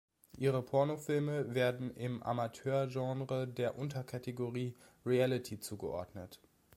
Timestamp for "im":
1.95-2.23